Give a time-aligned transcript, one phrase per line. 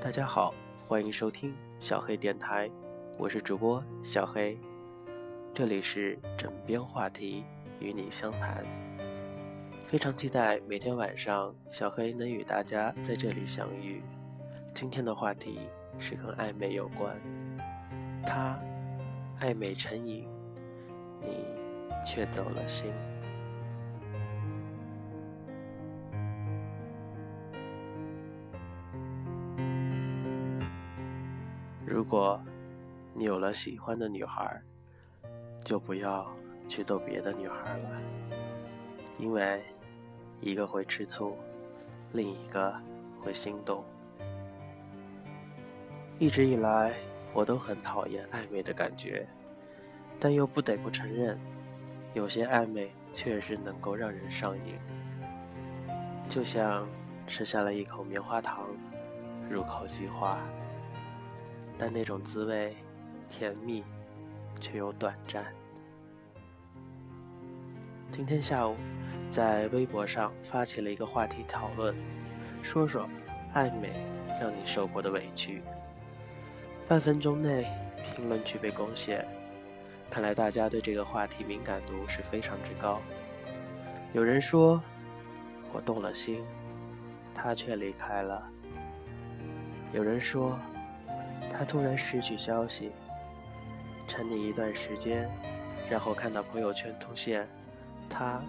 [0.00, 0.54] 大家好，
[0.86, 2.70] 欢迎收听小黑电台，
[3.18, 4.56] 我是主播小黑，
[5.52, 7.44] 这里是枕边话题，
[7.80, 8.64] 与你相谈。
[9.88, 14.00] 非常期待每天晚上小黑能与大家在这里相遇。
[14.72, 15.58] 今天的话题
[15.98, 17.20] 是跟暧昧有关，
[18.24, 18.56] 他
[19.40, 20.28] 暧昧成瘾，
[21.20, 21.44] 你
[22.06, 22.92] 却走了心。
[31.90, 32.38] 如果
[33.14, 34.60] 你有了喜欢的女孩，
[35.64, 36.30] 就不要
[36.68, 37.90] 去逗别的女孩了，
[39.16, 39.62] 因为
[40.42, 41.34] 一个会吃醋，
[42.12, 42.78] 另一个
[43.22, 43.82] 会心动。
[46.18, 46.92] 一直以来，
[47.32, 49.26] 我都很讨厌暧昧的感觉，
[50.20, 51.40] 但又不得不承认，
[52.12, 54.78] 有些暧昧确实能够让人上瘾，
[56.28, 56.86] 就像
[57.26, 58.66] 吃下了一口棉花糖，
[59.48, 60.38] 入口即化。
[61.80, 62.74] 但那种滋味，
[63.28, 63.84] 甜蜜，
[64.60, 65.46] 却又短暂。
[68.10, 68.74] 今天下午，
[69.30, 71.94] 在微博上发起了一个话题讨论，
[72.62, 73.08] 说说
[73.54, 73.92] 暧昧
[74.40, 75.62] 让你受过的委屈。
[76.88, 77.64] 半分钟内，
[78.12, 79.24] 评论区被攻陷，
[80.10, 83.00] 看来大家对这个话题敏感度是非常之高。
[84.12, 84.82] 有人说，
[85.72, 86.44] 我动了心，
[87.32, 88.50] 他却离开了。
[89.92, 90.58] 有人说。
[91.52, 92.92] 他突然失去消息，
[94.06, 95.28] 沉溺一段时间，
[95.90, 97.48] 然后看到朋友圈出现
[98.08, 98.40] 他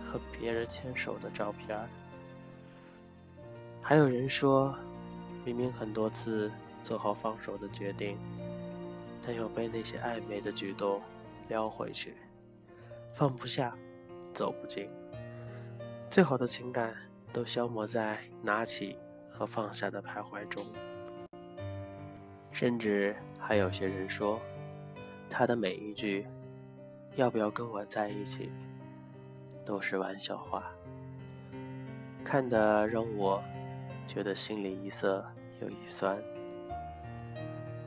[0.00, 1.78] 和别人牵手的照片。
[3.82, 4.74] 还有人说，
[5.44, 6.50] 明明很多次
[6.82, 8.16] 做好放手的决定，
[9.26, 11.02] 但又被那些暧昧的举动
[11.48, 12.14] 撩回去，
[13.12, 13.76] 放不下，
[14.32, 14.88] 走不进，
[16.10, 16.94] 最好的情感
[17.32, 18.96] 都消磨在拿起
[19.28, 20.64] 和放下的徘徊中。
[22.52, 24.40] 甚至还有些人说，
[25.28, 26.26] 他的每一句
[27.16, 28.50] “要不要跟我在一起”
[29.64, 30.64] 都是玩笑话，
[32.24, 33.42] 看得让我
[34.06, 35.24] 觉得心里一涩
[35.60, 36.20] 又一酸。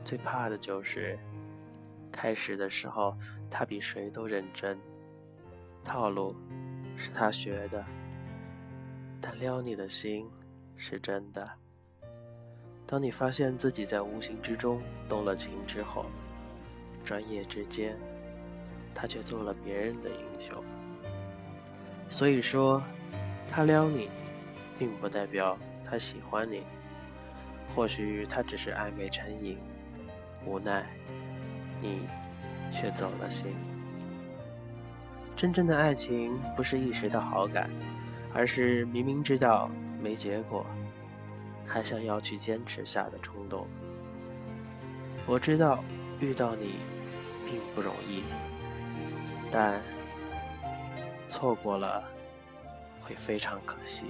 [0.04, 1.18] 最怕的就是
[2.10, 3.16] 开始的时候
[3.50, 4.78] 他比谁都认真，
[5.84, 6.34] 套路
[6.96, 7.84] 是他学的，
[9.20, 10.28] 但撩你的心
[10.76, 11.46] 是真的。
[12.86, 16.06] 当你发现自己在无形之中动了情之后，
[17.02, 17.96] 转眼之间，
[18.94, 20.62] 他却做了别人的英雄。
[22.08, 22.82] 所以说，
[23.48, 24.10] 他撩你，
[24.78, 26.62] 并不代表他喜欢你，
[27.74, 29.58] 或许他只是暧昧成瘾，
[30.44, 30.86] 无奈，
[31.80, 32.06] 你
[32.70, 33.54] 却走了心。
[35.34, 37.68] 真正的爱情不是一时的好感，
[38.32, 39.70] 而是明明知道
[40.00, 40.64] 没结果。
[41.66, 43.66] 还想要去坚持下的冲动。
[45.26, 45.82] 我知道
[46.20, 46.76] 遇到你
[47.46, 48.22] 并不容易，
[49.50, 49.80] 但
[51.28, 52.04] 错过了
[53.00, 54.06] 会非常可惜。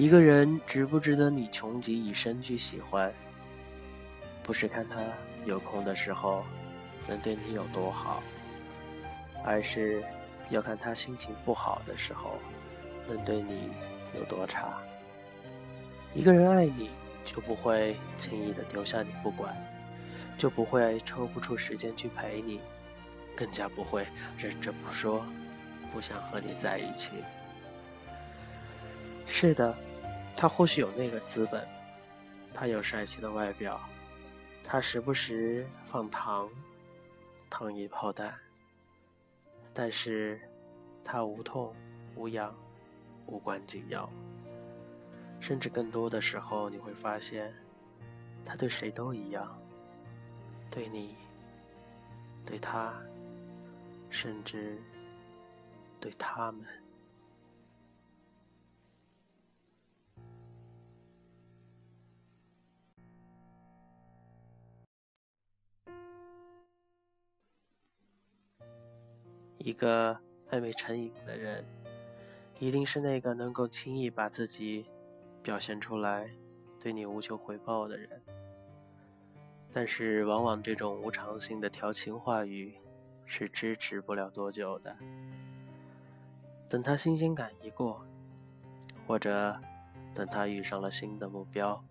[0.00, 3.12] 一个人值不值得你穷极一生去喜欢，
[4.42, 4.96] 不是看他
[5.44, 6.42] 有空的时候
[7.06, 8.22] 能对你有多好，
[9.44, 10.02] 而是
[10.48, 12.38] 要看他心情不好的时候
[13.06, 13.68] 能对你
[14.16, 14.78] 有多差。
[16.14, 16.88] 一个人爱你，
[17.22, 19.54] 就不会轻易的丢下你不管，
[20.38, 22.58] 就不会抽不出时间去陪你，
[23.36, 24.06] 更加不会
[24.38, 25.22] 忍着不说，
[25.92, 27.12] 不想和你在一起。
[29.26, 29.76] 是的。
[30.36, 31.66] 他或许有那个资本，
[32.54, 33.80] 他有帅气的外表，
[34.62, 36.48] 他时不时放糖，
[37.50, 38.34] 糖衣炮弹。
[39.72, 40.40] 但是，
[41.04, 41.74] 他无痛、
[42.16, 42.54] 无痒、
[43.26, 44.10] 无关紧要，
[45.40, 47.54] 甚至更多的时候，你会发现，
[48.44, 49.56] 他对谁都一样，
[50.70, 51.16] 对你，
[52.44, 52.92] 对他，
[54.08, 54.82] 甚至
[56.00, 56.66] 对他们。
[69.62, 70.18] 一个
[70.50, 71.62] 暧昧成瘾的人，
[72.58, 74.86] 一定是那个能够轻易把自己
[75.42, 76.30] 表现出来，
[76.80, 78.08] 对你无求回报的人。
[79.70, 82.74] 但是，往往这种无偿性的调情话语
[83.26, 84.96] 是支持不了多久的。
[86.66, 88.04] 等他新鲜感一过，
[89.06, 89.60] 或者
[90.14, 91.84] 等他遇上了新的目标，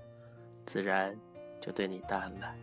[0.65, 1.15] 自然
[1.61, 2.55] 就对你淡了。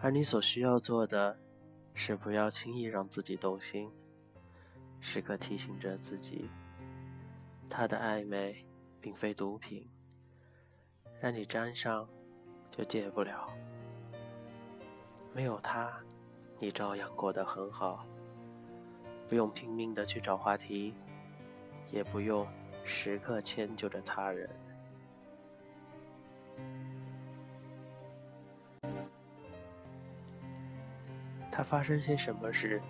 [0.00, 1.38] 而你所需要做的，
[2.00, 3.90] 是不要轻易让自己动心，
[5.00, 6.48] 时刻提醒着自己，
[7.68, 8.64] 他的暧昧
[9.00, 9.84] 并非毒品，
[11.20, 12.08] 让你沾上
[12.70, 13.50] 就戒不了。
[15.34, 15.92] 没有他，
[16.60, 18.06] 你照样过得很好，
[19.28, 20.94] 不用拼命的去找话题，
[21.90, 22.46] 也不用
[22.84, 24.48] 时刻迁就着他人。
[31.58, 32.80] 他发生些什么事，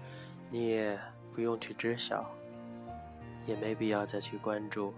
[0.50, 0.98] 你也
[1.32, 2.30] 不用去知晓，
[3.46, 4.92] 也没必要再去关注。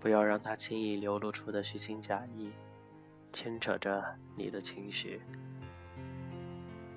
[0.00, 2.50] 不要让他轻易流露出的虚情假意，
[3.32, 5.20] 牵扯着你的情绪。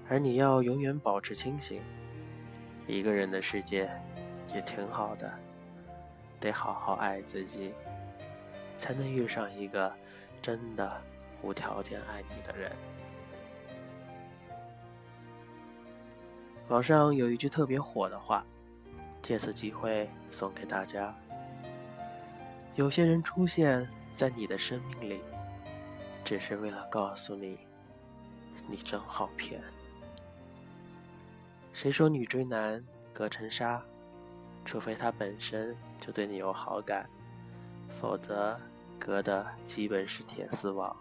[0.10, 1.80] 而你要永远保持清醒。
[2.88, 3.88] 一个人的世界
[4.56, 5.32] 也挺好的，
[6.40, 7.72] 得好好爱自己，
[8.80, 9.94] 才能遇上一个
[10.42, 11.00] 真的
[11.44, 12.72] 无条件爱你的人。
[16.72, 18.46] 网上有一句特别火的话，
[19.22, 21.14] 借此机会送给大家：
[22.76, 23.86] 有些人出现
[24.16, 25.20] 在你的生命里，
[26.24, 27.60] 只是为了告诉你，
[28.70, 29.62] 你真好骗。
[31.74, 32.82] 谁说女追男
[33.12, 33.84] 隔层纱？
[34.64, 37.10] 除非他本身就对你有好感，
[37.90, 38.58] 否则
[38.98, 40.96] 隔的基本是铁丝网。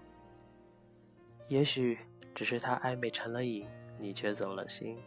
[1.46, 1.96] 也许
[2.34, 3.68] 只是他暧昧成了瘾，
[4.00, 4.98] 你却走了心。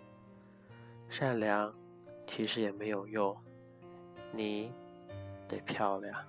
[1.16, 1.72] 善良
[2.26, 3.38] 其实也没有用，
[4.32, 4.74] 你
[5.48, 6.26] 得漂亮。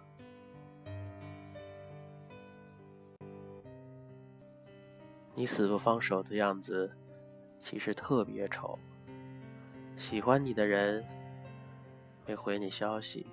[5.33, 6.95] 你死不放手的样子，
[7.57, 8.79] 其实特别丑。
[9.97, 11.03] 喜欢你的人
[12.27, 13.27] 没回你消息，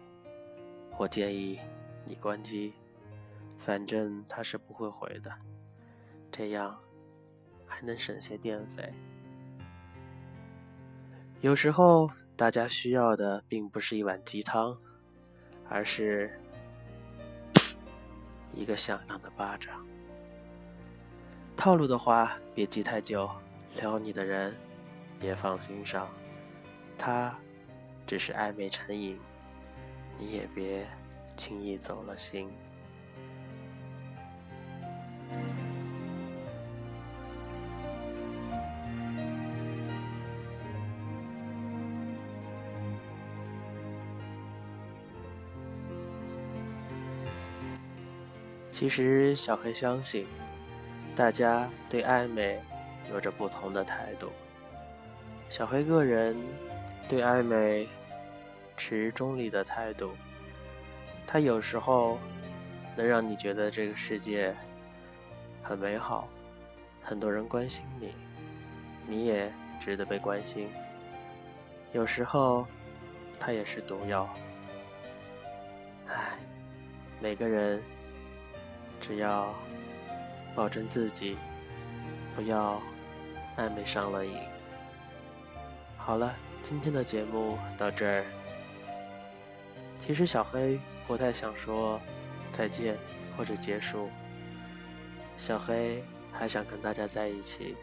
[0.98, 1.60] 我建议
[2.06, 2.72] 你关机，
[3.58, 5.30] 反正他是不会回的，
[6.32, 6.80] 这样
[7.66, 8.94] 还能省些电费。
[11.42, 14.78] 有时候，大家需要的并不是一碗鸡汤，
[15.68, 16.40] 而是
[18.54, 19.84] 一个响亮的巴掌。
[21.58, 23.28] 套路的话，别记太久，
[23.76, 24.56] 撩你的人
[25.20, 26.08] 别放心上，
[26.96, 27.36] 他
[28.06, 29.20] 只是暧昧成瘾，
[30.20, 30.88] 你也别
[31.36, 32.52] 轻易走了心。
[48.72, 50.26] 其实，小黑相信，
[51.16, 52.60] 大家对暧昧
[53.12, 54.32] 有着不同的态度。
[55.50, 56.36] 小黑个人
[57.08, 57.88] 对暧昧
[58.78, 60.14] 持中立的态度。
[61.28, 62.18] 他有时候
[62.96, 64.56] 能让你觉得这个世界
[65.62, 66.28] 很美好，
[67.04, 68.16] 很多人关心你，
[69.06, 70.70] 你也值得被关心。
[71.92, 72.66] 有时候，
[73.38, 74.28] 他也是毒药。
[76.08, 76.40] 唉，
[77.20, 77.80] 每个人。
[79.02, 79.54] 只要
[80.56, 81.36] 保证自己
[82.36, 82.82] 不要
[83.58, 84.38] 暧昧上了瘾。
[85.98, 88.24] 好了，今天的节目到这儿。
[89.98, 92.00] 其实小黑不太想说
[92.52, 92.98] 再见
[93.36, 94.10] 或者结束，
[95.38, 97.76] 小黑还想跟大家在一起，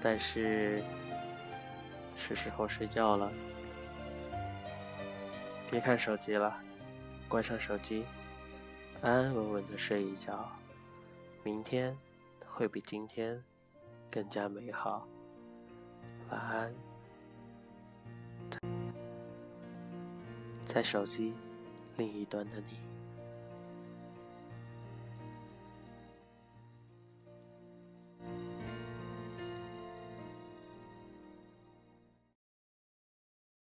[0.00, 0.82] 但是
[2.16, 3.32] 是时候睡觉了，
[5.70, 6.56] 别看手机了，
[7.28, 8.04] 关上手机。
[9.00, 10.50] 安安稳稳的睡一觉，
[11.44, 11.96] 明天
[12.44, 13.42] 会比今天
[14.10, 15.06] 更加美好。
[16.30, 16.74] 晚安，
[20.64, 21.32] 在手机
[21.96, 22.87] 另一端的你。